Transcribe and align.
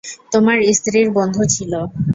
তোমার 0.31 0.57
স্ত্রীর 0.77 1.07
বন্ধু 1.17 1.41
ছিল। 1.53 1.73